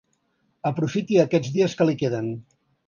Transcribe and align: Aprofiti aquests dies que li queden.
Aprofiti 0.71 1.21
aquests 1.27 1.55
dies 1.59 1.79
que 1.83 1.91
li 1.91 1.99
queden. 2.05 2.37